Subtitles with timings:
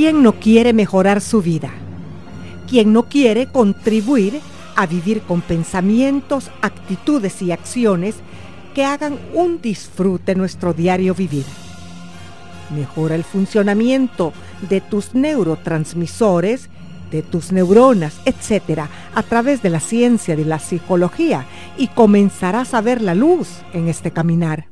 [0.00, 1.70] ¿Quién no quiere mejorar su vida?
[2.70, 4.40] ¿Quién no quiere contribuir
[4.74, 8.14] a vivir con pensamientos, actitudes y acciones
[8.74, 11.44] que hagan un disfrute nuestro diario vivir?
[12.74, 14.32] Mejora el funcionamiento
[14.70, 16.70] de tus neurotransmisores,
[17.10, 21.44] de tus neuronas, etcétera, a través de la ciencia de la psicología
[21.76, 24.64] y comenzarás a ver la luz en este caminar.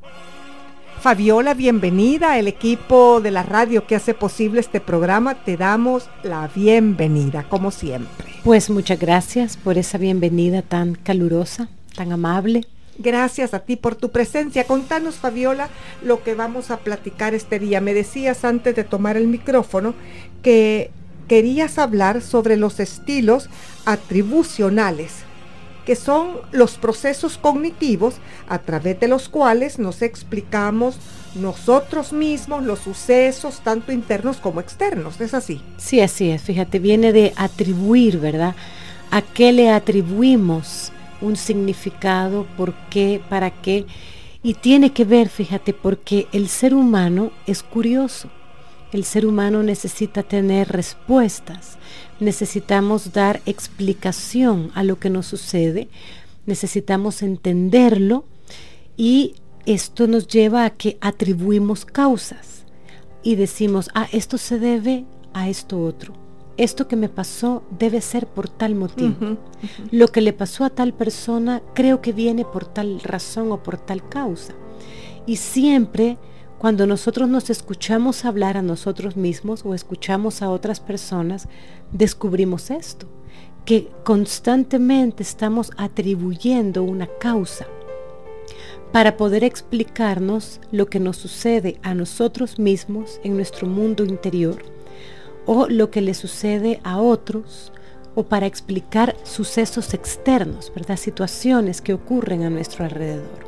[1.01, 2.39] Fabiola, bienvenida.
[2.39, 7.71] El equipo de la radio que hace posible este programa te damos la bienvenida, como
[7.71, 8.27] siempre.
[8.43, 12.67] Pues muchas gracias por esa bienvenida tan calurosa, tan amable.
[12.99, 14.65] Gracias a ti por tu presencia.
[14.65, 15.69] Contanos, Fabiola,
[16.03, 17.81] lo que vamos a platicar este día.
[17.81, 19.95] Me decías antes de tomar el micrófono
[20.43, 20.91] que
[21.29, 23.49] querías hablar sobre los estilos
[23.85, 25.28] atribucionales
[25.89, 28.17] que son los procesos cognitivos
[28.47, 30.99] a través de los cuales nos explicamos
[31.35, 35.19] nosotros mismos los sucesos, tanto internos como externos.
[35.19, 35.63] ¿Es así?
[35.79, 36.43] Sí, así es.
[36.43, 38.55] Fíjate, viene de atribuir, ¿verdad?
[39.11, 42.47] ¿A qué le atribuimos un significado?
[42.59, 43.23] ¿Por qué?
[43.31, 43.87] ¿Para qué?
[44.43, 48.29] Y tiene que ver, fíjate, porque el ser humano es curioso.
[48.93, 51.79] El ser humano necesita tener respuestas
[52.21, 55.89] necesitamos dar explicación a lo que nos sucede,
[56.47, 58.25] necesitamos entenderlo
[58.97, 62.65] y esto nos lleva a que atribuimos causas
[63.23, 66.15] y decimos, ah, esto se debe a esto otro.
[66.57, 69.37] Esto que me pasó debe ser por tal motivo.
[69.93, 73.79] Lo que le pasó a tal persona creo que viene por tal razón o por
[73.79, 74.55] tal causa.
[75.25, 76.19] Y siempre
[76.59, 81.49] cuando nosotros nos escuchamos hablar a nosotros mismos o escuchamos a otras personas,
[81.93, 83.07] descubrimos esto,
[83.65, 87.67] que constantemente estamos atribuyendo una causa
[88.93, 94.63] para poder explicarnos lo que nos sucede a nosotros mismos en nuestro mundo interior
[95.47, 97.73] o lo que le sucede a otros
[98.15, 100.97] o para explicar sucesos externos, ¿verdad?
[100.97, 103.48] Situaciones que ocurren a nuestro alrededor.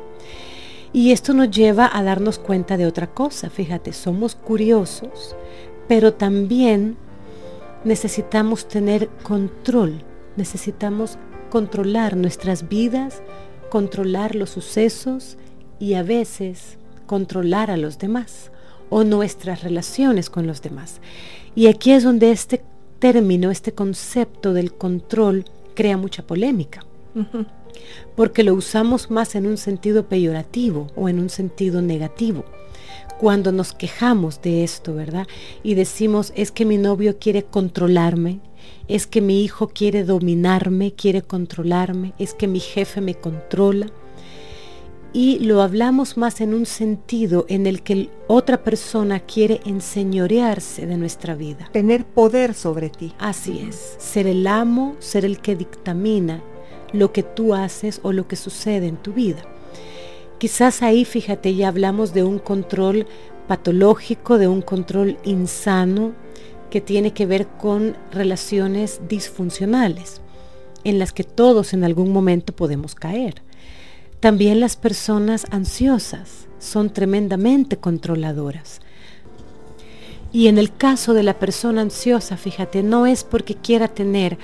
[0.93, 3.49] Y esto nos lleva a darnos cuenta de otra cosa.
[3.49, 5.35] Fíjate, somos curiosos,
[5.87, 6.97] pero también
[7.85, 10.03] necesitamos tener control.
[10.35, 11.17] Necesitamos
[11.49, 13.21] controlar nuestras vidas,
[13.69, 15.37] controlar los sucesos
[15.79, 18.51] y a veces controlar a los demás
[18.89, 20.99] o nuestras relaciones con los demás.
[21.55, 22.63] Y aquí es donde este
[22.99, 26.85] término, este concepto del control crea mucha polémica.
[28.15, 32.45] Porque lo usamos más en un sentido peyorativo o en un sentido negativo.
[33.19, 35.27] Cuando nos quejamos de esto, ¿verdad?
[35.61, 38.39] Y decimos, es que mi novio quiere controlarme,
[38.87, 43.87] es que mi hijo quiere dominarme, quiere controlarme, es que mi jefe me controla.
[45.13, 50.97] Y lo hablamos más en un sentido en el que otra persona quiere enseñorearse de
[50.97, 51.69] nuestra vida.
[51.73, 53.13] Tener poder sobre ti.
[53.19, 56.41] Así es, ser el amo, ser el que dictamina
[56.93, 59.41] lo que tú haces o lo que sucede en tu vida.
[60.37, 63.05] Quizás ahí, fíjate, ya hablamos de un control
[63.47, 66.13] patológico, de un control insano,
[66.71, 70.21] que tiene que ver con relaciones disfuncionales,
[70.83, 73.43] en las que todos en algún momento podemos caer.
[74.19, 78.79] También las personas ansiosas son tremendamente controladoras.
[80.31, 84.37] Y en el caso de la persona ansiosa, fíjate, no es porque quiera tener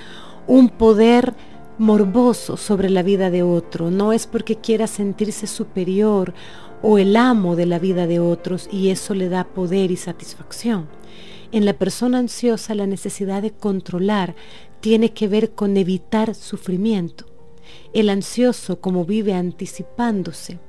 [0.46, 1.34] un poder
[1.78, 6.34] morboso sobre la vida de otro, no es porque quiera sentirse superior
[6.82, 10.88] o el amo de la vida de otros y eso le da poder y satisfacción.
[11.52, 14.36] En la persona ansiosa la necesidad de controlar
[14.82, 17.26] tiene que ver con evitar sufrimiento.
[17.94, 20.60] El ansioso, como vive anticipándose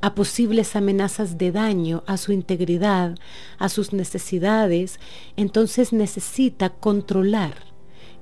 [0.00, 3.16] a posibles amenazas de daño a su integridad,
[3.58, 5.00] a sus necesidades,
[5.36, 7.75] entonces necesita controlar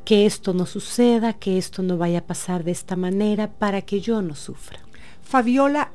[0.05, 4.01] que esto no suceda, que esto no vaya a pasar de esta manera para que
[4.01, 4.79] yo no sufra.
[5.23, 5.91] Fabiola,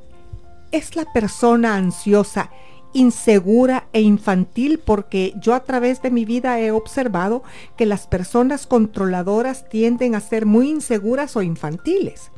[0.71, 2.49] ¿es la persona ansiosa
[2.93, 7.43] insegura e infantil porque yo a través de mi vida he observado
[7.77, 12.31] que las personas controladoras tienden a ser muy inseguras o infantiles.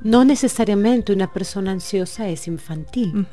[0.00, 3.26] No necesariamente una persona ansiosa es infantil.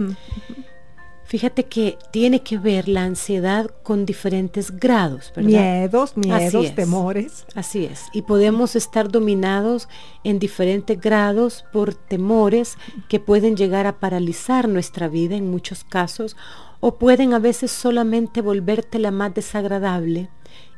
[1.25, 5.49] Fíjate que tiene que ver la ansiedad con diferentes grados, ¿verdad?
[5.49, 7.47] Miedos, miedos, temores.
[7.55, 8.03] Así es.
[8.13, 9.89] Y podemos estar dominados
[10.23, 12.77] en diferentes grados por temores
[13.09, 16.37] que pueden llegar a paralizar nuestra vida en muchos casos
[16.79, 20.29] o pueden a veces solamente volverte la más desagradable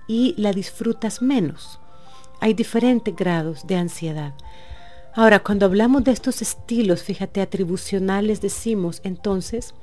[0.07, 1.81] y la disfrutas menos.
[2.39, 4.33] Hay diferentes grados de ansiedad.
[5.13, 9.73] Ahora, cuando hablamos de estos estilos, fíjate, atribucionales, decimos entonces,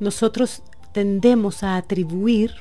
[0.00, 0.62] nosotros
[0.92, 2.54] tendemos a atribuir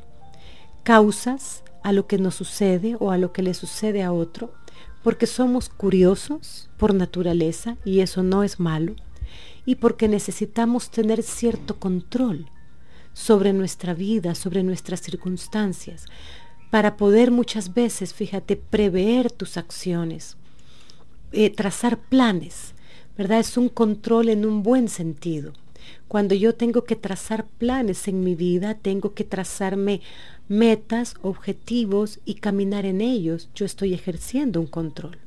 [0.83, 4.53] causas a lo que nos sucede o a lo que le sucede a otro,
[5.03, 8.95] porque somos curiosos por naturaleza y eso no es malo,
[9.65, 12.49] y porque necesitamos tener cierto control
[13.13, 16.05] sobre nuestra vida, sobre nuestras circunstancias,
[16.69, 20.37] para poder muchas veces, fíjate, prever tus acciones,
[21.31, 22.73] eh, trazar planes,
[23.17, 23.39] ¿verdad?
[23.39, 25.53] Es un control en un buen sentido.
[26.07, 30.01] Cuando yo tengo que trazar planes en mi vida, tengo que trazarme
[30.47, 35.17] metas, objetivos y caminar en ellos, yo estoy ejerciendo un control.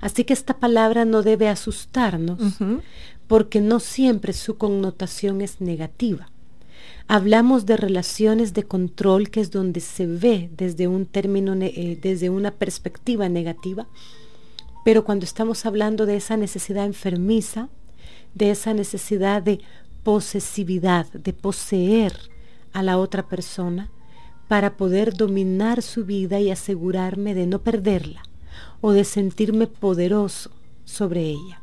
[0.00, 2.38] Así que esta palabra no debe asustarnos
[3.26, 6.30] porque no siempre su connotación es negativa.
[7.08, 12.30] Hablamos de relaciones de control, que es donde se ve desde un término, eh, desde
[12.30, 13.88] una perspectiva negativa,
[14.84, 17.68] pero cuando estamos hablando de esa necesidad enfermiza,
[18.38, 19.60] de esa necesidad de
[20.02, 22.14] posesividad, de poseer
[22.72, 23.90] a la otra persona
[24.46, 28.22] para poder dominar su vida y asegurarme de no perderla
[28.80, 30.50] o de sentirme poderoso
[30.84, 31.60] sobre ella.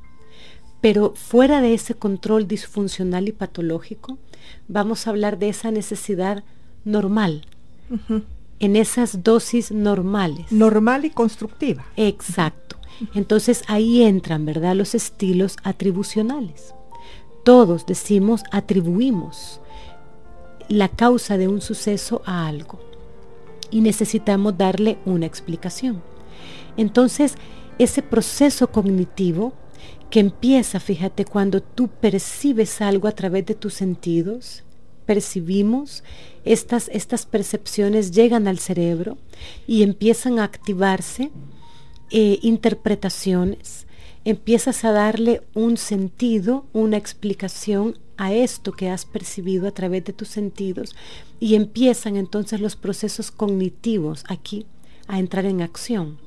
[0.82, 4.20] Pero fuera de ese control disfuncional y patológico,
[4.68, 6.44] vamos a hablar de esa necesidad
[6.84, 7.46] normal,
[8.60, 10.52] en esas dosis normales.
[10.52, 11.86] Normal y constructiva.
[11.98, 12.65] Exacto.
[13.14, 16.74] Entonces ahí entran, ¿verdad?, los estilos atribucionales.
[17.44, 19.62] Todos decimos, atribuimos
[20.68, 22.80] la causa de un suceso a algo
[23.70, 26.02] y necesitamos darle una explicación.
[26.78, 27.36] Entonces,
[27.78, 29.54] ese proceso cognitivo
[30.10, 34.64] que empieza, fíjate, cuando tú percibes algo a través de tus sentidos,
[35.06, 36.04] percibimos,
[36.44, 39.18] estas, estas percepciones llegan al cerebro
[39.68, 41.32] y empiezan a activarse
[42.12, 43.88] eh, interpretaciones,
[44.26, 50.14] empiezas a darle un sentido, una explicación a esto que has percibido a través de
[50.14, 50.96] tus sentidos
[51.40, 54.66] y empiezan entonces los procesos cognitivos aquí
[55.08, 56.18] a entrar en acción.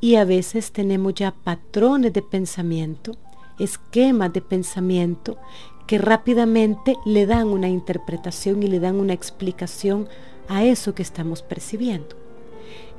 [0.00, 3.16] Y a veces tenemos ya patrones de pensamiento,
[3.58, 5.38] esquemas de pensamiento
[5.86, 10.08] que rápidamente le dan una interpretación y le dan una explicación
[10.48, 12.16] a eso que estamos percibiendo.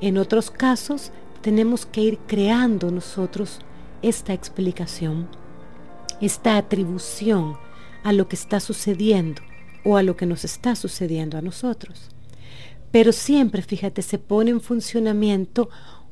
[0.00, 1.12] En otros casos
[1.42, 3.60] tenemos que ir creando nosotros
[4.02, 5.28] esta explicación,
[6.20, 7.56] esta atribución
[8.02, 9.42] a lo que está sucediendo
[9.84, 12.10] o a lo que nos está sucediendo a nosotros.
[12.90, 15.68] Pero siempre, fíjate, se pone en funcionamiento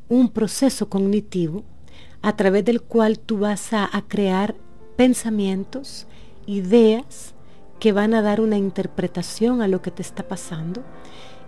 [0.09, 1.64] un proceso cognitivo
[2.23, 4.54] a través del cual tú vas a, a crear
[4.97, 6.06] pensamientos,
[6.47, 7.35] ideas
[7.80, 10.83] que van a dar una interpretación a lo que te está pasando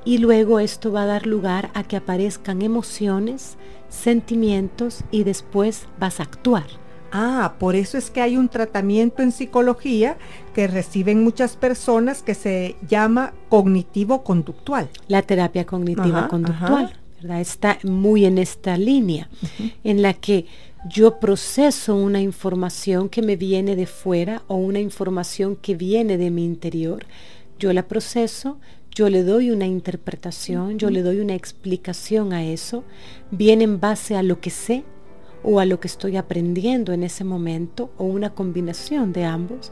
[0.09, 3.59] y luego esto va a dar lugar a que aparezcan emociones,
[3.91, 6.65] sentimientos y después vas a actuar.
[7.13, 10.17] Ah, por eso es que hay un tratamiento en psicología
[10.55, 14.89] que reciben muchas personas que se llama cognitivo-conductual.
[15.09, 17.43] La terapia cognitiva conductual, ¿verdad?
[17.43, 19.29] Está muy en esta línea
[19.85, 20.47] en la que
[20.89, 26.31] yo proceso una información que me viene de fuera o una información que viene de
[26.31, 27.05] mi interior.
[27.59, 28.59] Yo la proceso,
[28.99, 32.83] yo le doy una interpretación, yo le doy una explicación a eso,
[33.31, 34.83] viene en base a lo que sé
[35.45, 39.71] o a lo que estoy aprendiendo en ese momento o una combinación de ambos.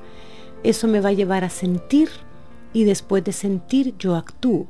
[0.62, 2.09] Eso me va a llevar a sentir
[2.73, 4.68] y después de sentir yo actúo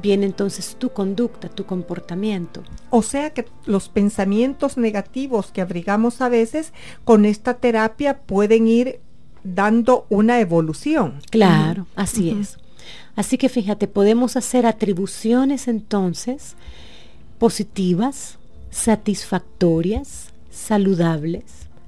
[0.00, 2.62] viene entonces tu conducta, tu comportamiento.
[2.90, 9.00] O sea que los pensamientos negativos que abrigamos a veces con esta terapia pueden ir
[9.42, 11.14] dando una evolución.
[11.30, 12.59] Claro, así es.
[13.20, 16.56] Así que fíjate, podemos hacer atribuciones entonces
[17.38, 18.38] positivas,
[18.70, 21.44] satisfactorias, saludables,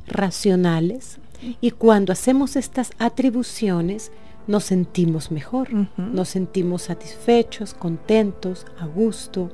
[0.06, 1.16] racionales.
[1.62, 4.12] Y cuando hacemos estas atribuciones,
[4.46, 9.48] nos sentimos mejor, nos sentimos satisfechos, contentos, a gusto,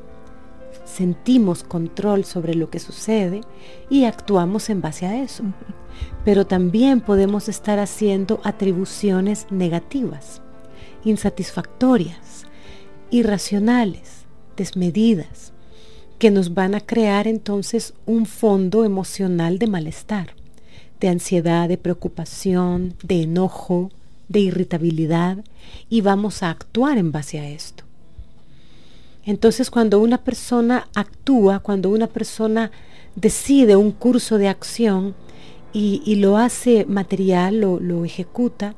[0.84, 3.42] sentimos control sobre lo que sucede
[3.88, 5.44] y actuamos en base a eso.
[6.24, 10.42] Pero también podemos estar haciendo atribuciones negativas,
[11.04, 12.46] insatisfactorias,
[13.10, 14.24] irracionales,
[14.56, 15.52] desmedidas,
[16.18, 20.34] que nos van a crear entonces un fondo emocional de malestar,
[21.00, 23.90] de ansiedad, de preocupación, de enojo,
[24.28, 25.38] de irritabilidad
[25.88, 27.84] y vamos a actuar en base a esto.
[29.24, 32.70] Entonces cuando una persona actúa, cuando una persona
[33.14, 35.14] decide un curso de acción
[35.72, 38.74] y, lo hace material, lo, lo ejecuta,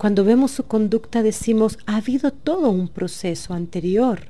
[0.00, 4.28] cuando vemos su conducta decimos, ha habido todo un proceso anterior,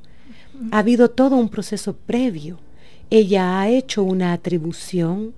[0.72, 2.58] ha habido todo un proceso previo.
[3.08, 5.32] Ella ha hecho una atribución,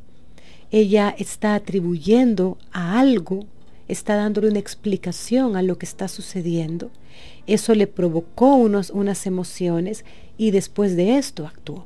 [0.70, 3.44] ella está atribuyendo a algo
[3.88, 6.90] está dándole una explicación a lo que está sucediendo.
[7.46, 10.06] Eso le provocó unos, unas emociones
[10.38, 11.84] y después de esto actuó.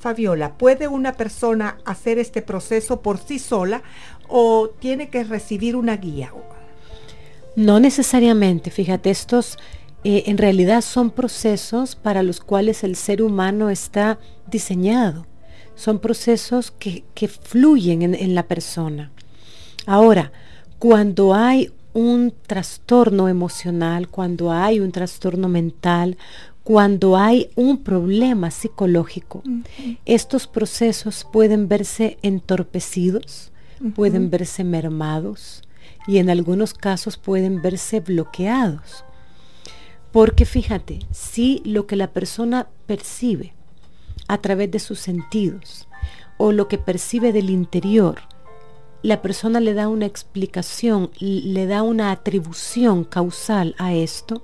[0.00, 3.82] Fabiola, ¿puede una persona hacer este proceso por sí sola
[4.28, 6.34] o tiene que recibir una guía?
[7.56, 9.58] No necesariamente, fíjate, estos
[10.04, 15.26] eh, en realidad son procesos para los cuales el ser humano está diseñado.
[15.74, 19.10] Son procesos que, fluyen en, en la persona.
[19.86, 20.32] Ahora,
[20.78, 26.18] cuando hay un trastorno emocional, cuando hay un trastorno mental,
[26.62, 29.42] cuando hay un problema psicológico,
[30.04, 33.50] estos procesos pueden verse entorpecidos,
[33.94, 35.62] pueden verse mermados
[36.06, 39.04] y en algunos casos pueden verse bloqueados.
[40.12, 43.54] Porque fíjate, si lo que la persona percibe
[44.28, 45.88] a través de sus sentidos
[46.38, 48.20] o lo que percibe del interior
[49.06, 54.42] la persona le da una explicación, le da una atribución causal a esto,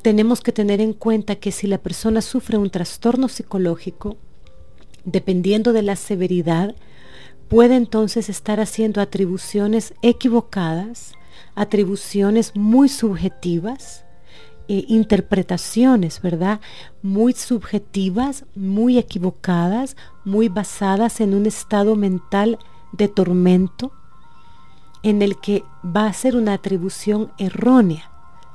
[0.00, 4.16] tenemos que tener en cuenta que si la persona sufre un trastorno psicológico,
[5.04, 6.76] dependiendo de la severidad,
[7.48, 11.14] puede entonces estar haciendo atribuciones equivocadas,
[11.54, 14.04] atribuciones muy subjetivas,
[14.68, 16.60] eh, interpretaciones, ¿verdad?
[17.02, 22.58] Muy subjetivas, muy equivocadas, muy basadas en un estado mental
[22.92, 23.92] de tormento
[25.02, 28.10] en el que va a ser una atribución errónea,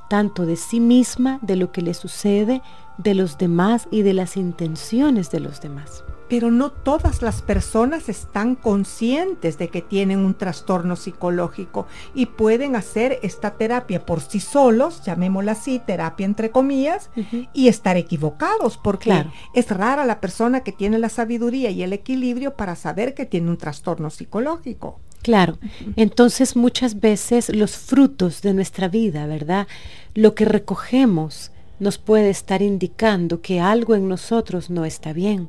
[0.08, 2.62] tanto de sí misma, de lo que le sucede,
[2.98, 8.08] de los demás y de las intenciones de los demás pero no todas las personas
[8.08, 14.40] están conscientes de que tienen un trastorno psicológico y pueden hacer esta terapia por sí
[14.40, 17.10] solos, llamémosla así, terapia entre comillas,
[17.52, 22.54] y estar equivocados, porque es rara la persona que tiene la sabiduría y el equilibrio
[22.54, 25.00] para saber que tiene un trastorno psicológico.
[25.22, 25.58] Claro,
[25.96, 29.66] entonces muchas veces los frutos de nuestra vida, ¿verdad?
[30.14, 35.48] Lo que recogemos nos puede estar indicando que algo en nosotros no está bien.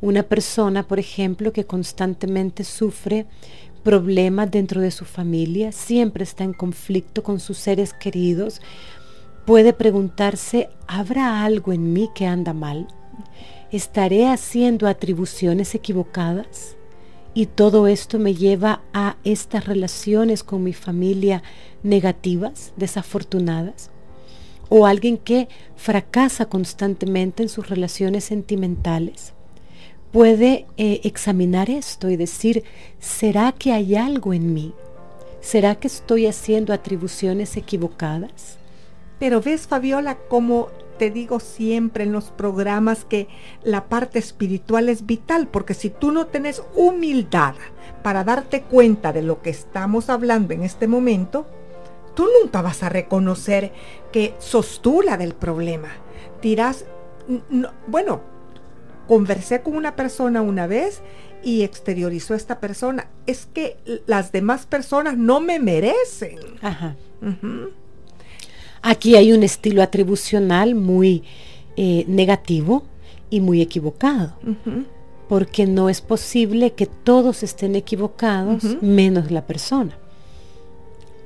[0.00, 3.26] Una persona, por ejemplo, que constantemente sufre
[3.82, 8.60] problemas dentro de su familia, siempre está en conflicto con sus seres queridos,
[9.46, 12.88] puede preguntarse, ¿habrá algo en mí que anda mal?
[13.72, 16.76] ¿Estaré haciendo atribuciones equivocadas?
[17.34, 21.42] y todo esto me lleva a estas relaciones con mi familia
[21.82, 23.90] negativas, desafortunadas,
[24.68, 29.34] o alguien que fracasa constantemente en sus relaciones sentimentales,
[30.12, 32.64] puede eh, examinar esto y decir,
[32.98, 34.74] ¿será que hay algo en mí?
[35.40, 38.58] ¿Será que estoy haciendo atribuciones equivocadas?
[39.18, 43.28] Pero ves, Fabiola, como te digo siempre en los programas que
[43.62, 47.54] la parte espiritual es vital, porque si tú no tienes humildad
[48.02, 51.46] para darte cuenta de lo que estamos hablando en este momento,
[52.14, 53.72] tú nunca vas a reconocer
[54.12, 55.88] que sos tú la del problema.
[56.42, 56.84] Dirás,
[57.86, 58.20] bueno,
[59.10, 61.02] conversé con una persona una vez
[61.42, 63.08] y exteriorizó esta persona.
[63.26, 63.76] Es que
[64.06, 66.38] las demás personas no me merecen.
[66.62, 66.94] Ajá.
[68.82, 71.24] Aquí hay un estilo atribucional muy
[71.76, 72.84] eh, negativo
[73.30, 74.36] y muy equivocado.
[75.28, 79.98] Porque no es posible que todos estén equivocados menos la persona.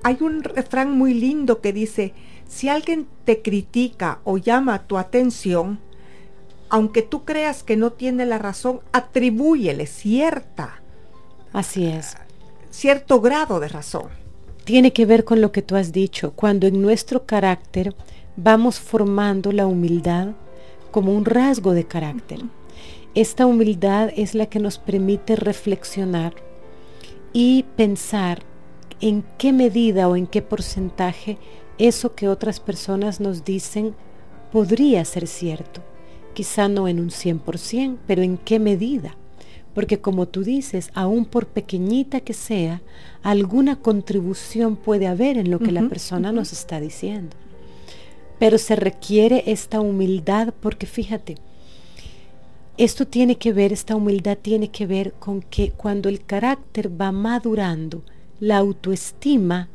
[0.03, 2.15] Hay un refrán muy lindo que dice,
[2.49, 5.81] si alguien te critica o llama tu atención,
[6.75, 10.83] aunque tú creas que no tiene la razón, atribúyele cierta.
[11.53, 12.17] Así es.
[12.69, 14.09] Cierto grado de razón
[14.65, 17.95] tiene que ver con lo que tú has dicho, cuando en nuestro carácter
[18.35, 20.31] vamos formando la humildad
[20.91, 22.41] como un rasgo de carácter.
[23.15, 26.35] Esta humildad es la que nos permite reflexionar
[27.33, 28.43] y pensar
[29.01, 31.39] en qué medida o en qué porcentaje
[31.79, 33.95] eso que otras personas nos dicen
[34.51, 35.94] podría ser cierto.
[36.35, 39.17] Quizá no en un 100%, pero en qué medida.
[39.75, 42.83] Porque como tú dices, aún por pequeñita que sea,
[43.23, 47.37] alguna contribución puede haber en lo que la persona nos está diciendo.
[48.39, 51.37] Pero se requiere esta humildad porque fíjate,
[52.77, 57.13] esto tiene que ver, esta humildad tiene que ver con que cuando el carácter va
[57.13, 58.03] madurando,
[58.41, 59.69] la autoestima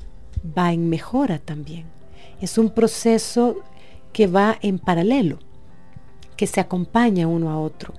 [0.58, 1.86] va en mejora también.
[2.42, 3.58] Es un proceso
[4.12, 5.40] que va en paralelo,
[6.40, 7.94] que se acompaña uno a otro.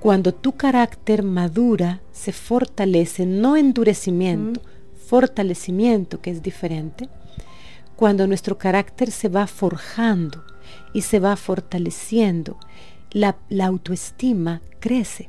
[0.00, 4.60] Cuando tu carácter madura, se fortalece, no endurecimiento,
[5.06, 7.08] fortalecimiento, que es diferente.
[7.94, 10.42] Cuando nuestro carácter se va forjando
[10.92, 12.58] y se va fortaleciendo,
[13.12, 15.28] la, autoestima crece.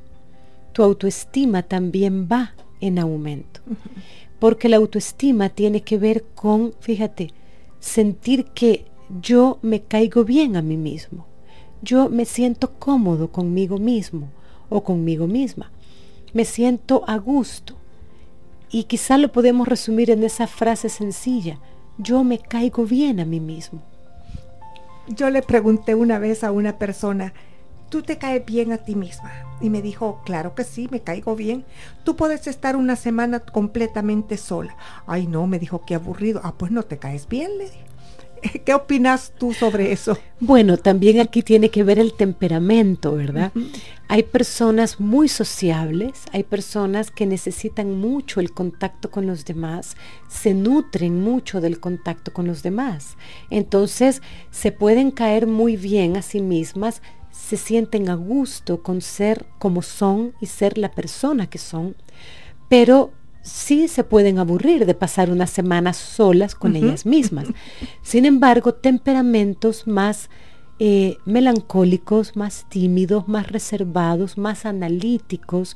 [0.74, 3.62] Tu autoestima también va en aumento.
[4.40, 7.32] Porque la autoestima tiene que ver con, fíjate,
[7.80, 8.86] sentir que
[9.22, 11.28] yo me caigo bien a mí mismo.
[11.86, 14.30] Yo me siento cómodo conmigo mismo
[14.70, 15.70] o conmigo misma.
[16.34, 17.76] Me siento a gusto.
[18.72, 21.60] Y quizá lo podemos resumir en esa frase sencilla.
[22.00, 23.84] Yo me caigo bien a mí mismo.
[25.10, 27.34] Yo le pregunté una vez a una persona,
[27.90, 29.32] ¿tú te caes bien a ti misma?
[29.62, 31.66] Y me dijo, claro que sí, me caigo bien.
[32.04, 34.76] Tú puedes estar una semana completamente sola.
[35.06, 36.42] Ay, no, me dijo, qué aburrido.
[36.44, 37.95] Ah, pues no te caes bien, le dije.
[38.66, 40.18] ¿Qué opinas tú sobre eso?
[40.40, 43.52] Bueno, también aquí tiene que ver el temperamento, ¿verdad?
[44.08, 49.96] Hay personas muy sociables, hay personas que necesitan mucho el contacto con los demás,
[50.28, 53.18] se nutren mucho del contacto con los demás.
[53.50, 59.46] Entonces, se pueden caer muy bien a sí mismas, se sienten a gusto con ser
[59.60, 61.96] como son y ser la persona que son,
[62.70, 63.12] pero
[63.46, 67.48] sí se pueden aburrir de pasar unas semanas solas con ellas mismas.
[68.02, 70.30] Sin embargo, temperamentos más
[70.80, 75.76] eh, melancólicos, más tímidos, más reservados, más analíticos,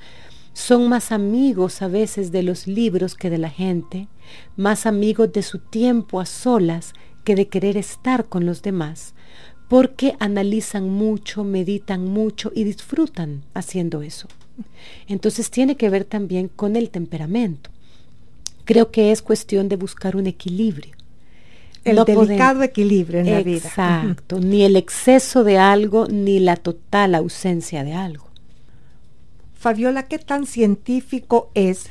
[0.53, 4.07] son más amigos a veces de los libros que de la gente,
[4.57, 9.13] más amigos de su tiempo a solas que de querer estar con los demás,
[9.69, 14.27] porque analizan mucho, meditan mucho y disfrutan haciendo eso.
[15.07, 17.69] Entonces tiene que ver también con el temperamento.
[18.65, 20.95] Creo que es cuestión de buscar un equilibrio.
[21.83, 23.67] El delicado equilibrio en la vida.
[23.67, 28.27] Exacto, ni el exceso de algo, ni la total ausencia de algo.
[29.53, 31.89] Fabiola, ¿qué tan científico es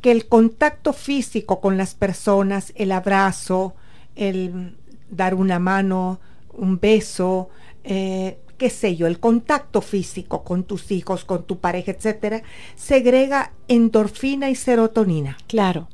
[0.00, 3.74] que el contacto físico con las personas, el abrazo,
[4.16, 4.74] el
[5.10, 6.20] dar una mano,
[6.52, 7.48] un beso,
[7.84, 12.42] eh, qué sé yo, el contacto físico con tus hijos, con tu pareja, etcétera,
[12.76, 15.38] segrega endorfina y serotonina.
[15.46, 15.88] Claro.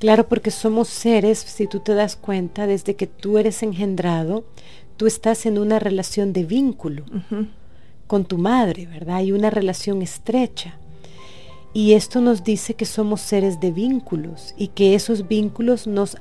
[0.00, 4.44] Claro, porque somos seres, si tú te das cuenta, desde que tú eres engendrado,
[4.96, 7.04] tú estás en una relación de vínculo
[8.08, 9.18] con tu madre, ¿verdad?
[9.18, 10.80] Hay una relación estrecha.
[11.72, 16.16] Y esto nos dice que somos seres de vínculos y que esos vínculos nos,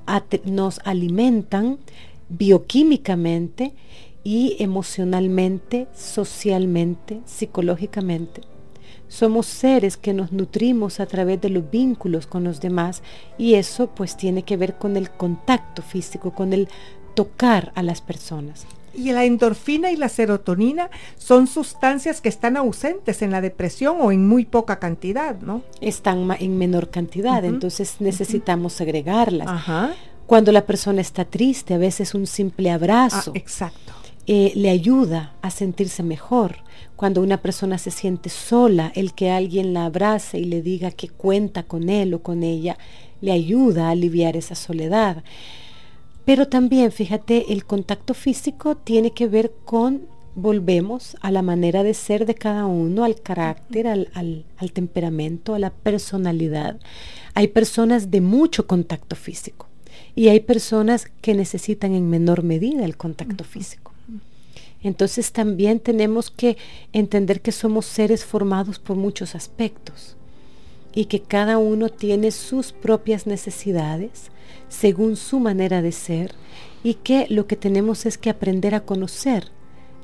[0.46, 1.80] nos alimentan
[2.30, 3.74] bioquímicamente
[4.24, 8.42] y emocionalmente, socialmente, psicológicamente.
[9.08, 13.02] Somos seres que nos nutrimos a través de los vínculos con los demás
[13.38, 16.68] y eso pues tiene que ver con el contacto físico, con el
[17.16, 18.68] tocar a las personas.
[18.94, 24.12] Y la endorfina y la serotonina son sustancias que están ausentes en la depresión o
[24.12, 25.64] en muy poca cantidad, ¿no?
[25.82, 29.64] Están en menor cantidad, entonces necesitamos agregarlas.
[30.28, 33.32] Cuando la persona está triste, a veces un simple abrazo.
[33.34, 33.94] Ah, exacto.
[34.32, 36.58] Eh, le ayuda a sentirse mejor.
[36.96, 41.10] Cuando una persona se siente sola, el que alguien la abrace y le diga que
[41.10, 42.78] cuenta con él o con ella,
[43.22, 45.24] le ayuda a aliviar esa soledad.
[46.26, 50.04] Pero también, fíjate, el contacto físico tiene que ver con,
[50.36, 55.60] volvemos a la manera de ser de cada uno, al carácter, al, al temperamento, a
[55.60, 56.80] la personalidad.
[57.34, 59.66] Hay personas de mucho contacto físico
[60.14, 63.90] y hay personas que necesitan en menor medida el contacto físico.
[64.82, 66.58] Entonces también tenemos que
[66.94, 70.16] entender que somos seres formados por muchos aspectos
[70.94, 74.32] y que cada uno tiene sus propias necesidades
[74.70, 76.34] según su manera de ser
[76.84, 79.50] y que lo que tenemos es que aprender a conocer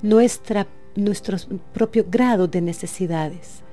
[0.02, 1.38] nuestra, nuestro
[1.74, 3.65] propio grado de necesidades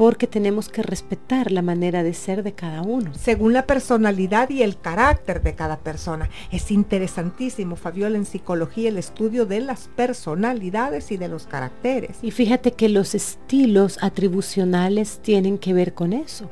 [0.00, 3.12] porque tenemos que respetar la manera de ser de cada uno.
[3.12, 6.30] Según la personalidad y el carácter de cada persona.
[6.50, 12.16] Es interesantísimo, Fabiola, en psicología el estudio de las personalidades y de los caracteres.
[12.22, 16.48] Y fíjate que los estilos atribucionales tienen que ver con eso.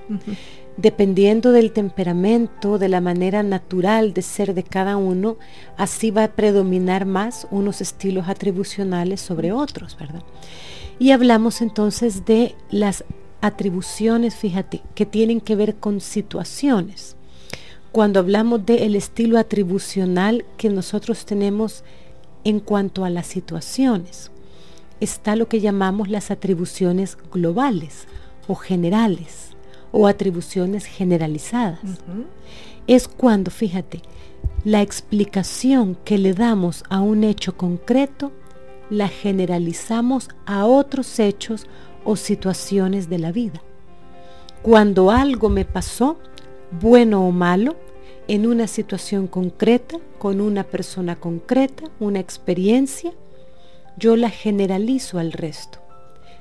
[0.76, 5.38] Dependiendo del temperamento, de la manera natural de ser de cada uno,
[5.78, 10.22] así va a predominar más unos estilos atribucionales sobre otros, ¿verdad?
[10.98, 13.04] Y hablamos entonces de las
[13.40, 17.16] atribuciones, fíjate, que tienen que ver con situaciones.
[17.92, 21.84] Cuando hablamos del estilo atribucional que nosotros tenemos
[22.44, 24.30] en cuanto a las situaciones,
[25.00, 28.06] está lo que llamamos las atribuciones globales
[28.46, 29.50] o generales
[29.92, 31.80] o atribuciones generalizadas.
[32.86, 34.02] Es cuando, fíjate,
[34.64, 38.32] la explicación que le damos a un hecho concreto
[38.90, 41.66] la generalizamos a otros hechos
[42.08, 43.60] o situaciones de la vida.
[44.62, 46.18] Cuando algo me pasó,
[46.80, 47.76] bueno o malo,
[48.28, 53.12] en una situación concreta, con una persona concreta, una experiencia,
[53.98, 55.80] yo la generalizo al resto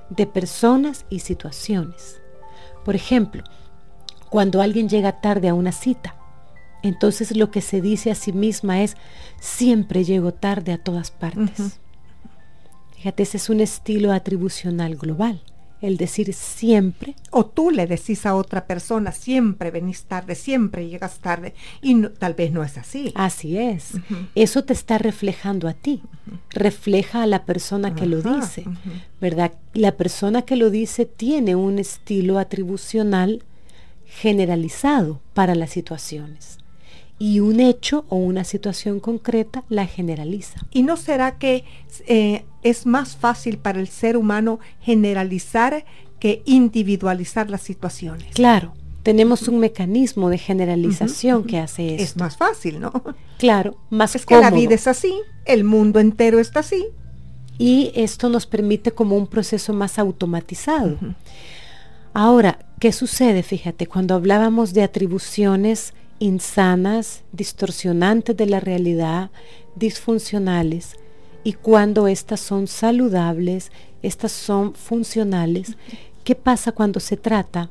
[0.10, 2.22] de personas y situaciones.
[2.86, 3.44] Por ejemplo,
[4.30, 6.16] cuando alguien llega tarde a una cita,
[6.82, 8.96] entonces lo que se dice a sí misma es,
[9.42, 11.82] siempre llego tarde a todas partes.
[12.96, 15.42] Fíjate, ese es un estilo atribucional global
[15.82, 17.16] el decir siempre.
[17.32, 22.34] O tú le decís a otra persona, siempre venís tarde, siempre llegas tarde, y tal
[22.34, 23.12] vez no es así.
[23.16, 23.94] Así es.
[24.36, 26.02] Eso te está reflejando a ti,
[26.50, 28.66] refleja a la persona que lo dice,
[29.22, 29.54] ¿verdad?
[29.74, 33.44] La persona que lo dice tiene un estilo atribucional
[34.06, 36.58] generalizado para las situaciones
[37.20, 40.66] y un hecho o una situación concreta la generaliza.
[40.72, 41.64] ¿Y no será que
[42.08, 45.86] eh, es más fácil para el ser humano generalizar
[46.20, 48.34] que individualizar las situaciones?
[48.34, 52.04] Claro, tenemos un mecanismo de generalización que hace eso.
[52.04, 52.92] Es más fácil, ¿no?
[53.38, 55.14] Claro, más Es que la vida es así,
[55.46, 56.88] el mundo entero está así.
[57.58, 60.98] Y esto nos permite como un proceso más automatizado.
[62.14, 63.44] Ahora, ¿qué sucede?
[63.44, 69.30] Fíjate, cuando hablábamos de atribuciones insanas, distorsionantes de la realidad,
[69.76, 70.98] disfuncionales,
[71.48, 75.78] y cuando estas son saludables, estas son funcionales,
[76.26, 77.70] ¿qué pasa cuando se trata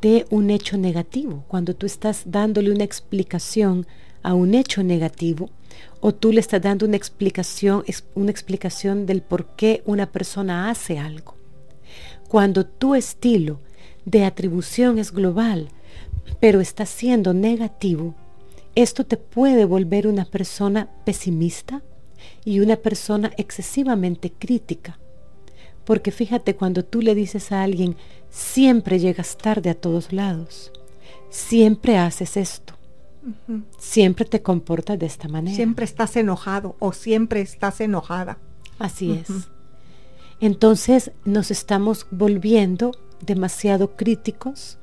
[0.00, 1.42] de un hecho negativo?
[1.48, 3.84] Cuando tú estás dándole una explicación
[4.22, 5.50] a un hecho negativo,
[5.98, 7.82] o tú le estás dando una explicación,
[8.14, 11.34] una explicación del por qué una persona hace algo.
[12.28, 13.58] Cuando tu estilo
[14.04, 15.70] de atribución es global,
[16.38, 18.14] pero está siendo negativo,
[18.76, 21.82] esto te puede volver una persona pesimista
[22.44, 24.98] y una persona excesivamente crítica.
[25.84, 27.96] Porque fíjate, cuando tú le dices a alguien,
[28.28, 30.72] siempre llegas tarde a todos lados,
[31.30, 32.74] siempre haces esto,
[33.78, 35.54] siempre te comportas de esta manera.
[35.54, 38.38] Siempre estás enojado o siempre estás enojada.
[38.78, 39.28] Así es.
[40.40, 44.78] Entonces nos estamos volviendo demasiado críticos,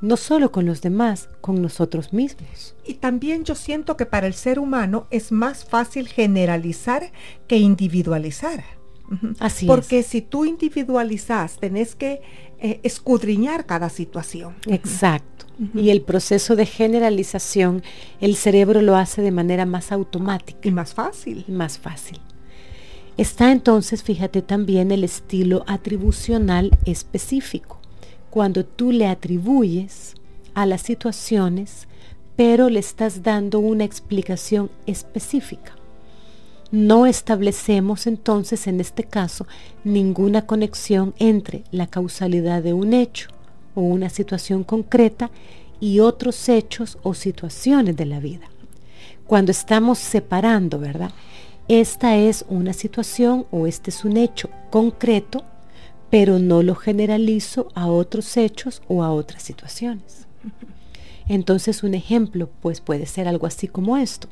[0.00, 2.74] no solo con los demás, con nosotros mismos.
[2.86, 7.10] Y también yo siento que para el ser humano es más fácil generalizar
[7.46, 8.64] que individualizar.
[9.38, 12.20] Así Porque si tú individualizas, tenés que
[12.58, 14.54] eh, escudriñar cada situación.
[14.66, 15.46] Exacto.
[15.74, 17.82] Y el proceso de generalización,
[18.20, 20.60] el cerebro lo hace de manera más automática.
[20.62, 21.44] Y más fácil.
[21.48, 22.20] Más fácil.
[23.16, 27.77] Está entonces, fíjate también el estilo atribucional específico
[28.30, 30.14] cuando tú le atribuyes
[30.54, 31.88] a las situaciones,
[32.36, 35.74] pero le estás dando una explicación específica.
[36.70, 39.46] No establecemos entonces en este caso
[39.84, 43.30] ninguna conexión entre la causalidad de un hecho
[43.74, 45.30] o una situación concreta
[45.80, 48.50] y otros hechos o situaciones de la vida.
[49.26, 51.10] Cuando estamos separando, ¿verdad?
[51.68, 55.44] Esta es una situación o este es un hecho concreto,
[56.10, 60.26] pero no lo generalizo a otros hechos o a otras situaciones.
[61.28, 64.28] Entonces un ejemplo pues puede ser algo así como esto.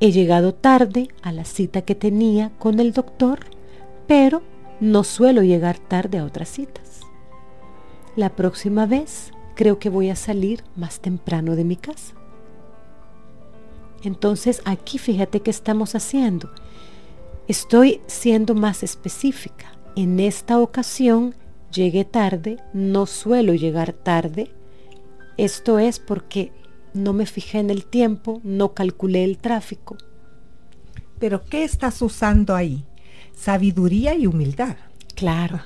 [0.00, 3.40] He llegado tarde a la cita que tenía con el doctor,
[4.06, 4.42] pero
[4.80, 7.00] no suelo llegar tarde a otras citas.
[8.14, 12.14] La próxima vez creo que voy a salir más temprano de mi casa.
[14.04, 16.50] Entonces aquí fíjate qué estamos haciendo.
[17.48, 19.77] Estoy siendo más específica.
[19.98, 21.34] En esta ocasión
[21.72, 24.52] llegué tarde, no suelo llegar tarde.
[25.36, 26.52] Esto es porque
[26.94, 29.96] no me fijé en el tiempo, no calculé el tráfico.
[31.18, 32.84] Pero ¿qué estás usando ahí?
[33.34, 34.76] Sabiduría y humildad.
[35.16, 35.58] Claro,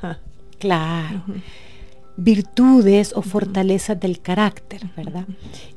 [0.59, 1.25] claro.
[2.17, 5.27] Virtudes o fortalezas del carácter, ¿verdad?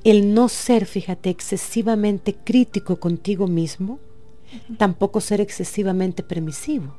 [0.06, 4.00] El no ser, fíjate, excesivamente crítico contigo mismo,
[4.78, 6.96] tampoco ser excesivamente permisivo.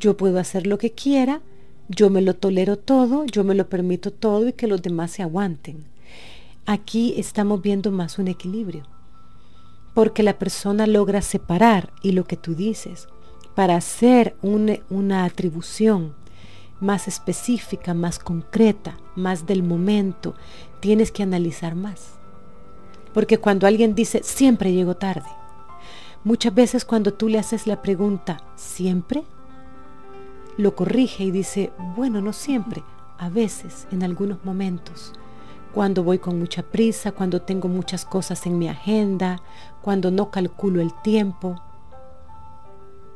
[0.00, 1.42] Yo puedo hacer lo que quiera,
[1.90, 5.22] yo me lo tolero todo, yo me lo permito todo y que los demás se
[5.22, 5.84] aguanten.
[6.64, 8.84] Aquí estamos viendo más un equilibrio,
[9.92, 13.08] porque la persona logra separar y lo que tú dices,
[13.54, 16.14] para hacer una atribución
[16.80, 20.34] más específica, más concreta, más del momento,
[20.80, 22.12] tienes que analizar más.
[23.12, 25.28] Porque cuando alguien dice, siempre llego tarde,
[26.24, 29.24] muchas veces cuando tú le haces la pregunta, ¿siempre?
[30.56, 32.82] Lo corrige y dice, bueno, no siempre,
[33.18, 35.12] a veces, en algunos momentos
[35.72, 39.40] cuando voy con mucha prisa, cuando tengo muchas cosas en mi agenda,
[39.82, 41.62] cuando no calculo el tiempo.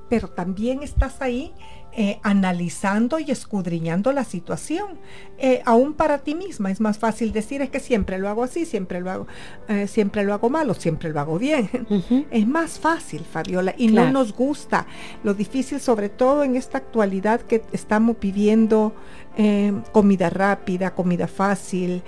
[0.08, 1.52] Pero también estás ahí
[1.96, 4.98] eh, analizando y escudriñando la situación,
[5.38, 6.72] eh, aún para ti misma.
[6.72, 9.26] Es más fácil decir es que siempre lo hago así, siempre lo hago,
[9.68, 11.70] eh, siempre lo hago mal o siempre lo hago bien.
[12.32, 14.88] Es más fácil, Fabiola, y no nos gusta.
[15.22, 18.92] Lo difícil, sobre todo en esta actualidad que estamos viviendo,
[19.92, 22.02] comida rápida, comida fácil,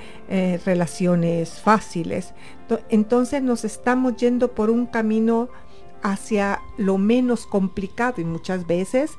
[0.65, 2.35] relaciones fáciles.
[2.89, 5.49] Entonces nos estamos yendo por un camino
[6.03, 9.13] hacia lo menos complicado y muchas veces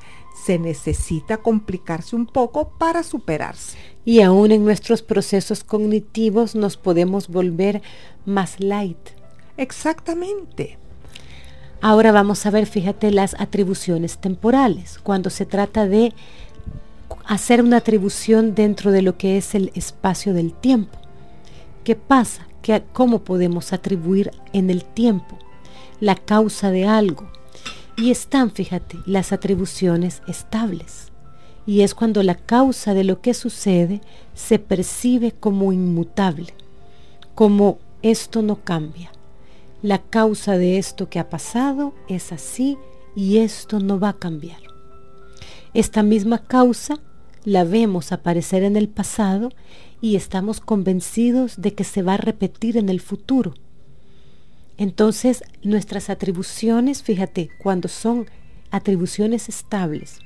[0.46, 3.78] se necesita complicarse un poco para superarse.
[4.06, 7.82] Y aún en nuestros procesos cognitivos nos podemos volver
[8.26, 8.98] más light.
[9.58, 10.78] Exactamente.
[11.82, 16.14] Ahora vamos a ver, fíjate, las atribuciones temporales, cuando se trata de
[17.26, 20.98] hacer una atribución dentro de lo que es el espacio del tiempo.
[21.84, 22.48] ¿Qué pasa?
[22.62, 25.38] ¿Qué, ¿Cómo podemos atribuir en el tiempo
[26.00, 27.30] la causa de algo?
[28.00, 31.12] Y están, fíjate, las atribuciones estables.
[31.66, 34.02] Y es cuando la causa de lo que sucede
[34.36, 36.54] se percibe como inmutable,
[37.34, 39.12] como esto no cambia.
[39.82, 42.78] La causa de esto que ha pasado es así
[43.16, 44.62] y esto no va a cambiar.
[45.74, 47.00] Esta misma causa
[47.46, 49.50] la vemos aparecer en el pasado
[50.02, 53.56] y estamos convencidos de que se va a repetir en el futuro
[54.78, 58.30] entonces, nuestras atribuciones, fíjate, cuando son
[58.70, 60.20] atribuciones estables,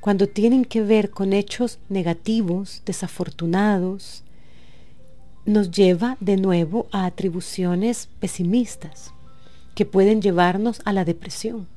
[0.00, 4.24] cuando tienen que ver con hechos negativos, desafortunados,
[5.44, 9.12] nos lleva de nuevo a atribuciones pesimistas
[9.76, 11.68] que pueden llevarnos a la depresión.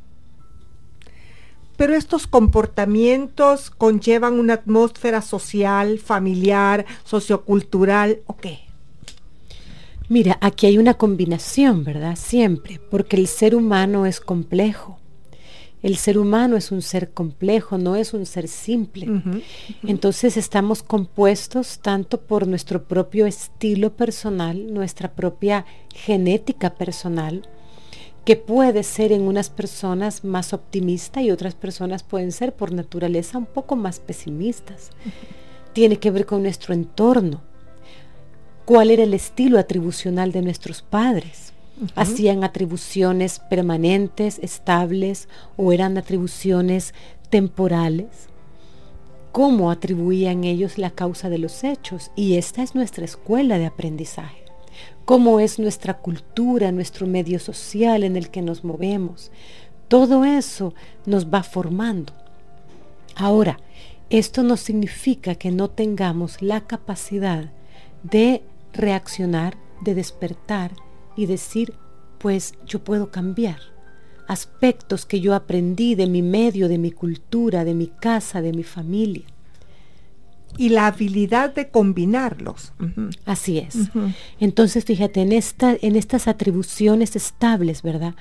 [1.77, 8.64] Pero estos comportamientos conllevan una atmósfera social, familiar, sociocultural, ¿o qué?
[10.07, 12.15] Mira, aquí hay una combinación, ¿verdad?
[12.15, 14.99] Siempre, porque el ser humano es complejo.
[15.81, 19.21] El ser humano es un ser complejo, no es un ser simple.
[19.83, 27.47] Entonces estamos compuestos tanto por nuestro propio estilo personal, nuestra propia genética personal,
[28.25, 33.37] que puede ser en unas personas más optimista y otras personas pueden ser por naturaleza
[33.37, 34.89] un poco más pesimistas.
[35.73, 37.41] Tiene que ver con nuestro entorno
[38.65, 41.54] cuál era el estilo atribucional de nuestros padres.
[41.95, 46.93] ¿Hacían atribuciones permanentes, estables o eran atribuciones
[47.30, 48.08] temporales?
[49.34, 52.12] ¿Cómo atribuían ellos la causa de los hechos?
[52.15, 54.45] Y esta es nuestra escuela de aprendizaje.
[55.04, 59.32] ¿Cómo es nuestra cultura, nuestro medio social en el que nos movemos?
[59.89, 60.73] Todo eso
[61.06, 62.13] nos va formando.
[63.15, 63.60] Ahora,
[64.10, 67.51] esto no significa que no tengamos la capacidad
[68.04, 68.41] de
[68.75, 70.71] reaccionar, de despertar
[71.15, 71.73] y decir,
[72.19, 73.59] pues yo puedo cambiar.
[74.27, 78.63] Aspectos que yo aprendí de mi medio, de mi cultura, de mi casa, de mi
[78.63, 79.25] familia.
[80.57, 82.71] Y la habilidad de combinarlos.
[83.25, 83.89] Así es.
[84.39, 88.15] Entonces, fíjate, en, esta, en estas atribuciones estables, ¿verdad?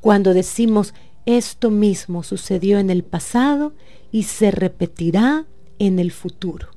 [0.00, 0.94] Cuando decimos,
[1.26, 3.74] esto mismo sucedió en el pasado
[4.12, 5.46] y se repetirá
[5.78, 6.68] en el futuro.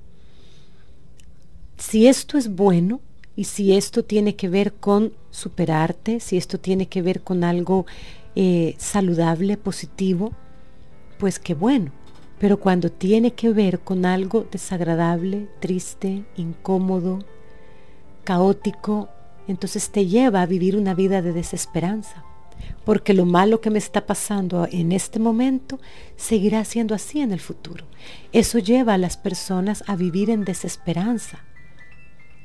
[1.78, 3.02] Si esto es bueno
[3.36, 7.86] y si esto tiene que ver con superarte, si esto tiene que ver con algo
[8.36, 10.34] eh, saludable, positivo,
[11.18, 11.92] pues qué bueno.
[12.40, 17.20] Pero cuando tiene que ver con algo desagradable, triste, incómodo,
[18.24, 19.10] caótico,
[19.48, 22.24] entonces te lleva a vivir una vida de desesperanza
[22.86, 25.80] porque lo malo que me está pasando en este momento
[26.16, 27.86] seguirá siendo así en el futuro.
[28.32, 31.44] Eso lleva a las personas a vivir en desesperanza.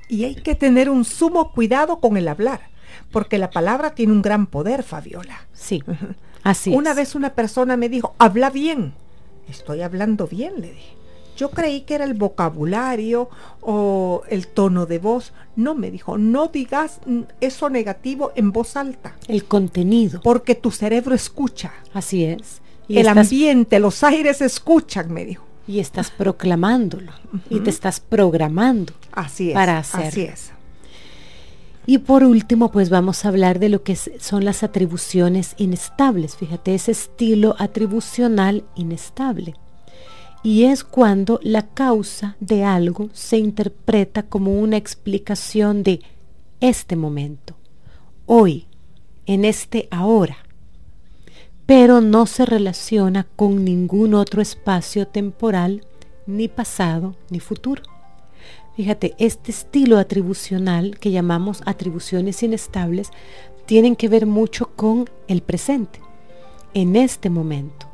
[0.09, 2.71] Y hay que tener un sumo cuidado con el hablar,
[3.11, 5.47] porque la palabra tiene un gran poder, Fabiola.
[5.53, 5.83] Sí,
[6.43, 8.95] así Una vez una persona me dijo, habla bien.
[9.49, 10.99] Estoy hablando bien, le dije.
[11.39, 15.33] Yo creí que era el vocabulario o el tono de voz.
[15.55, 16.99] No, me dijo, no digas
[17.41, 19.15] eso negativo en voz alta.
[19.29, 20.21] El contenido.
[20.25, 21.73] Porque tu cerebro escucha.
[21.95, 22.61] Así es.
[22.89, 25.45] Y el ambiente, los aires escuchan, me dijo.
[25.69, 27.13] Y estás proclamándolo.
[27.51, 28.95] Y te estás programando.
[29.13, 29.55] Así es.
[29.55, 30.07] Para hacer.
[30.07, 30.53] Así es.
[31.87, 36.37] Y por último, pues vamos a hablar de lo que son las atribuciones inestables.
[36.37, 39.55] Fíjate, ese estilo atribucional inestable
[40.43, 46.01] y es cuando la causa de algo se interpreta como una explicación de
[46.61, 47.57] este momento,
[48.27, 48.67] hoy,
[49.27, 50.39] en este ahora,
[51.67, 55.85] pero no se relaciona con ningún otro espacio temporal,
[56.27, 57.83] ni pasado, ni futuro.
[58.79, 63.11] Fíjate, este estilo atribucional que llamamos atribuciones inestables
[63.67, 65.99] tienen que ver mucho con el presente,
[66.75, 67.89] en este momento,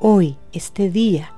[0.00, 1.34] hoy, este día,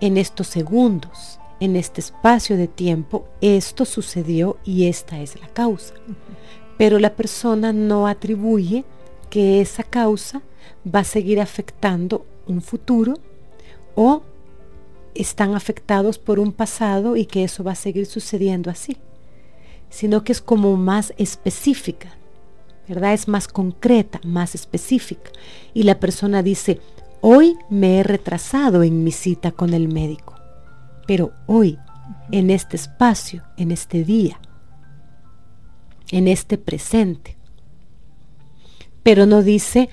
[0.00, 5.92] en estos segundos, en este espacio de tiempo, esto sucedió y esta es la causa.
[6.78, 8.86] Pero la persona no atribuye
[9.28, 10.40] que esa causa
[10.82, 13.18] va a seguir afectando un futuro
[13.94, 14.22] o
[15.14, 18.96] están afectados por un pasado y que eso va a seguir sucediendo así,
[19.90, 22.16] sino que es como más específica,
[22.88, 23.14] ¿verdad?
[23.14, 25.30] Es más concreta, más específica.
[25.72, 26.80] Y la persona dice,
[27.26, 30.34] Hoy me he retrasado en mi cita con el médico,
[31.06, 31.78] pero hoy,
[32.30, 34.38] en este espacio, en este día,
[36.10, 37.38] en este presente.
[39.02, 39.88] Pero no dice,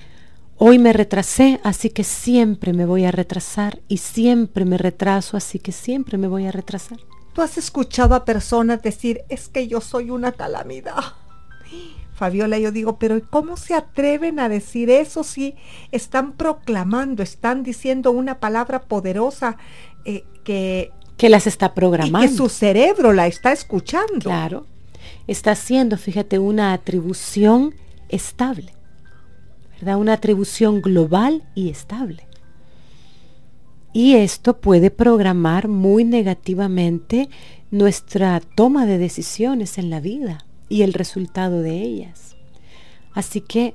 [0.64, 5.58] hoy me retrasé, así que siempre me voy a retrasar y siempre me retraso, así
[5.58, 7.00] que siempre me voy a retrasar.
[7.32, 11.02] Tú has escuchado a personas decir, es que yo soy una calamidad.
[12.14, 15.56] Fabiola, yo digo, pero ¿cómo se atreven a decir eso si
[15.90, 19.56] están proclamando, están diciendo una palabra poderosa
[20.04, 20.92] eh, que...
[21.16, 22.24] Que las está programando.
[22.24, 24.20] Y que su cerebro la está escuchando.
[24.20, 24.66] Claro.
[25.26, 27.74] Está haciendo, fíjate, una atribución
[28.08, 28.72] estable.
[29.82, 29.98] ¿Verdad?
[29.98, 32.28] Una atribución global y estable.
[33.92, 37.28] Y esto puede programar muy negativamente
[37.72, 42.36] nuestra toma de decisiones en la vida y el resultado de ellas.
[43.12, 43.74] Así que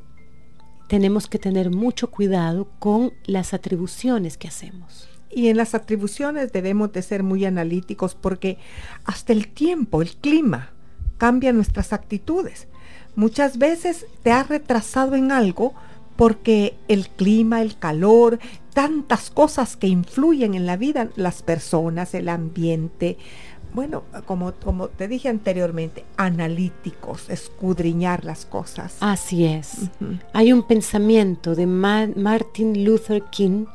[0.87, 5.09] tenemos que tener mucho cuidado con las atribuciones que hacemos.
[5.29, 8.57] Y en las atribuciones debemos de ser muy analíticos porque
[9.03, 10.71] hasta el tiempo, el clima,
[11.17, 12.69] cambia nuestras actitudes.
[13.17, 15.75] Muchas veces te has retrasado en algo
[16.17, 18.39] porque el clima, el calor,
[18.73, 23.17] tantas cosas que influyen en la vida, las personas, el ambiente,
[23.73, 28.97] bueno, como, como te dije anteriormente, analíticos, escudriñar las cosas.
[29.01, 29.89] Así es.
[30.33, 33.65] Hay un pensamiento de Martin Luther King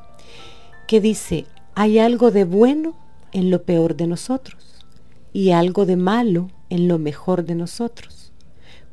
[0.88, 2.94] que dice, hay algo de bueno
[3.32, 4.84] en lo peor de nosotros
[5.32, 8.32] y algo de malo en lo mejor de nosotros.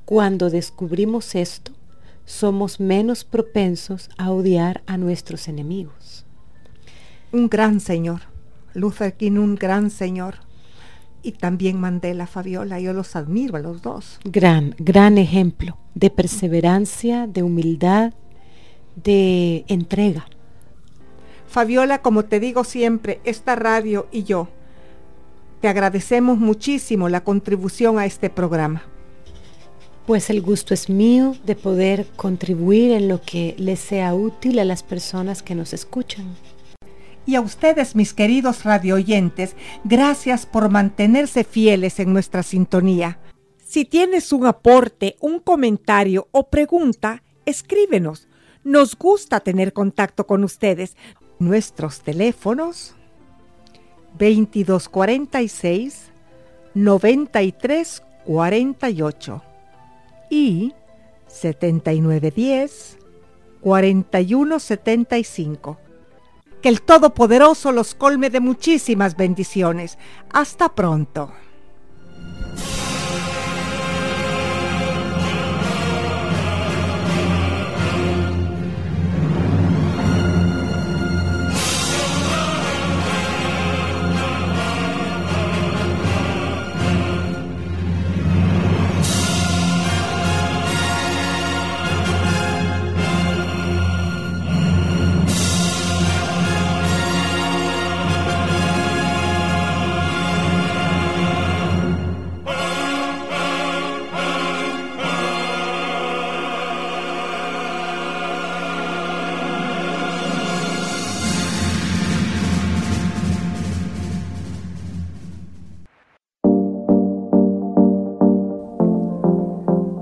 [0.05, 1.71] Cuando descubrimos esto,
[2.29, 6.27] somos menos propensos a odiar a nuestros enemigos.
[7.31, 8.21] Un gran señor,
[8.75, 10.35] Luther King, un gran señor
[11.23, 14.19] y también Mandela, Fabiola, yo los admiro a los dos.
[14.25, 18.13] Gran, gran ejemplo de perseverancia, de humildad,
[18.95, 20.27] de entrega.
[21.47, 24.49] Fabiola, como te digo siempre, esta radio y yo
[25.61, 28.83] te agradecemos muchísimo la contribución a este programa.
[30.09, 34.65] Pues el gusto es mío de poder contribuir en lo que les sea útil a
[34.65, 36.35] las personas que nos escuchan
[37.27, 43.19] Y a ustedes, mis queridos radioyentes, gracias por mantenerse fieles en nuestra sintonía.
[43.63, 48.27] Si tienes un aporte, un comentario o pregunta, escríbenos.
[48.63, 50.97] Nos gusta tener contacto con ustedes.
[51.37, 52.95] Nuestros teléfonos
[54.17, 56.11] 2246
[56.73, 59.43] 9348
[60.29, 60.73] y
[61.27, 62.97] 7910
[63.61, 65.77] 4175.
[66.61, 69.97] Que el Todopoderoso los colme de muchísimas bendiciones.
[70.31, 71.31] Hasta pronto.